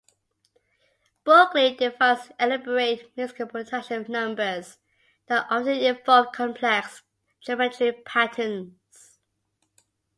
[1.25, 4.79] Berkeley devised elaborate musical production numbers
[5.27, 7.03] that often involved complex
[7.39, 9.19] geometric patterns.